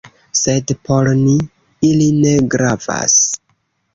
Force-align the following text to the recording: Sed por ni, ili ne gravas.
Sed 0.37 0.71
por 0.87 1.09
ni, 1.19 1.35
ili 1.89 2.09
ne 2.23 2.33
gravas. 2.55 3.21